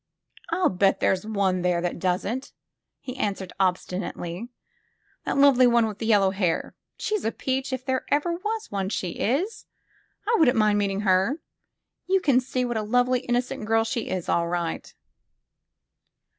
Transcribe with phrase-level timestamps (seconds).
[0.49, 2.53] I'll bet there's one there that doesn't,"
[3.01, 4.49] he answered obstinately;
[5.25, 6.73] that lovely one with the yellow hair.
[6.97, 9.67] She's a peach, if there ever was one, she is!
[10.27, 11.39] I wouldn't mind meeting her.
[12.07, 14.91] You can see what a lovely, innocent girl she is, all right."